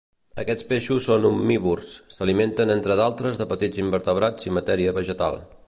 Aquests 0.43 0.63
peixos 0.69 1.09
són 1.09 1.27
omnívors; 1.29 1.91
s'alimenten 2.15 2.77
entre 2.77 2.97
d'altres 3.01 3.39
de 3.43 3.47
petits 3.55 3.83
invertebrats 3.85 4.51
i 4.51 4.59
matèria 4.59 4.97
vegetal. 5.01 5.43